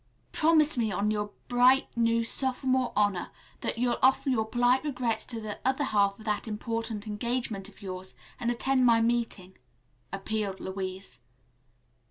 "Promise 0.31 0.79
me 0.79 0.91
on 0.91 1.11
your 1.11 1.29
bright 1.47 1.87
new 1.95 2.23
sophomore 2.23 2.91
honor 2.95 3.29
that 3.59 3.77
you'll 3.77 3.99
offer 4.01 4.31
your 4.31 4.45
polite 4.45 4.83
regrets 4.83 5.25
to 5.25 5.39
the 5.39 5.59
other 5.63 5.83
half 5.83 6.17
of 6.17 6.25
that 6.25 6.47
important 6.47 7.05
engagement 7.05 7.69
of 7.69 7.83
yours 7.83 8.15
and 8.39 8.49
attend 8.49 8.83
my 8.83 8.99
meeting," 8.99 9.59
appealed 10.11 10.59
Louise. 10.59 11.19